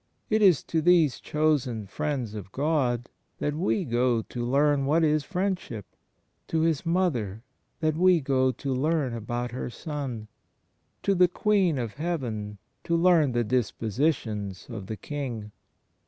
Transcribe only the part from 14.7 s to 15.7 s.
of the King.